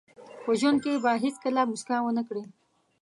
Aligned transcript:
چې 0.29 0.35
په 0.43 0.51
ژوند 0.59 0.77
کې 0.83 1.01
به 1.03 1.11
هیڅکله 1.23 1.61
موسکا 1.71 1.97
ونه 2.01 2.23
کړئ. 2.27 2.43